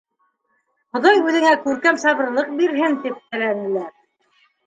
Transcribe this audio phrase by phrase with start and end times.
[0.95, 3.93] —Хоҙай үҙеңә күркәм сабырлыҡ бирһен,— тип теләнеләр.